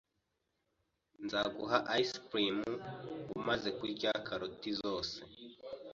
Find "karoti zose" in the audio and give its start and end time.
4.27-5.15